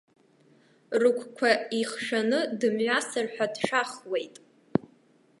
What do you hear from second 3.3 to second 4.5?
ҳәа дшәахуеит.